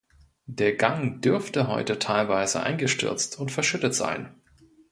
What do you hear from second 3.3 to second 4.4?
und verschüttet sein.